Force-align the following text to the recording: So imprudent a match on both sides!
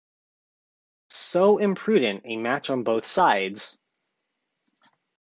So 1.11 1.59
imprudent 1.59 2.21
a 2.25 2.35
match 2.35 2.71
on 2.71 2.83
both 2.83 3.05
sides! 3.05 3.77